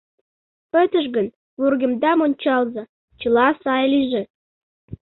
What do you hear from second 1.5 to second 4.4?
вургемдам ончалза, чыла сай лийже.